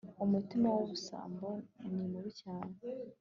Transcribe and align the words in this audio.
umutima 0.25 0.67
wubusambo 0.75 1.47
ni 1.93 2.03
mubi 2.11 2.31
cyane 2.41 2.75